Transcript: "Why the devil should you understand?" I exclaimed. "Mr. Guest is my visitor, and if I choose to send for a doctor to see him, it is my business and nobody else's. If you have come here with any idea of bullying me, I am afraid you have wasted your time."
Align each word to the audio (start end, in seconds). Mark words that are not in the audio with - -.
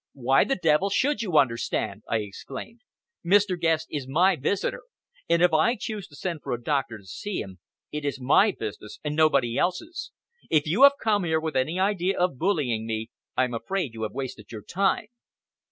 "Why 0.13 0.45
the 0.45 0.55
devil 0.55 0.89
should 0.89 1.21
you 1.21 1.37
understand?" 1.37 2.01
I 2.09 2.21
exclaimed. 2.21 2.81
"Mr. 3.23 3.55
Guest 3.55 3.85
is 3.91 4.07
my 4.07 4.35
visitor, 4.35 4.81
and 5.29 5.43
if 5.43 5.53
I 5.53 5.75
choose 5.75 6.07
to 6.07 6.15
send 6.15 6.41
for 6.41 6.53
a 6.53 6.63
doctor 6.63 6.97
to 6.97 7.05
see 7.05 7.39
him, 7.39 7.59
it 7.91 8.03
is 8.03 8.19
my 8.19 8.49
business 8.49 8.97
and 9.03 9.15
nobody 9.15 9.59
else's. 9.59 10.09
If 10.49 10.65
you 10.65 10.81
have 10.85 10.93
come 10.99 11.23
here 11.23 11.39
with 11.39 11.55
any 11.55 11.79
idea 11.79 12.17
of 12.17 12.39
bullying 12.39 12.87
me, 12.87 13.11
I 13.37 13.43
am 13.43 13.53
afraid 13.53 13.93
you 13.93 14.01
have 14.01 14.13
wasted 14.13 14.51
your 14.51 14.63
time." 14.63 15.05